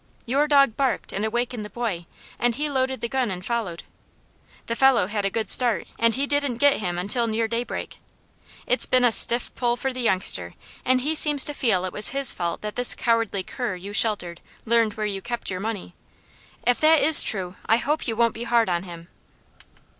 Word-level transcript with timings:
Your 0.25 0.47
dog 0.47 0.75
barked 0.75 1.13
and 1.13 1.23
awakened 1.23 1.63
the 1.63 1.69
boy 1.69 2.07
and 2.39 2.55
he 2.55 2.71
loaded 2.71 3.01
the 3.01 3.07
gun 3.07 3.29
and 3.29 3.45
followed. 3.45 3.83
The 4.65 4.75
fellow 4.75 5.05
had 5.05 5.25
a 5.25 5.29
good 5.29 5.47
start 5.47 5.85
and 5.99 6.15
he 6.15 6.25
didn't 6.25 6.55
get 6.55 6.77
him 6.79 6.97
until 6.97 7.27
near 7.27 7.47
daybreak. 7.47 7.99
It's 8.65 8.87
been 8.87 9.03
a 9.03 9.11
stiff 9.11 9.53
pull 9.53 9.77
for 9.77 9.93
the 9.93 10.01
youngster 10.01 10.55
and 10.83 11.01
he 11.01 11.13
seems 11.13 11.45
to 11.45 11.53
feel 11.53 11.85
it 11.85 11.93
was 11.93 12.09
his 12.09 12.33
fault 12.33 12.61
that 12.61 12.77
this 12.77 12.95
cowardly 12.95 13.43
cur 13.43 13.75
you 13.75 13.93
sheltered 13.93 14.41
learned 14.65 14.95
where 14.95 15.05
you 15.05 15.21
kept 15.21 15.51
your 15.51 15.59
money. 15.59 15.93
If 16.65 16.79
that 16.81 16.99
is 16.99 17.21
true, 17.21 17.55
I 17.67 17.77
hope 17.77 18.07
you 18.07 18.15
won't 18.15 18.33
be 18.33 18.45
hard 18.45 18.69
on 18.69 18.81
him!" 18.81 19.07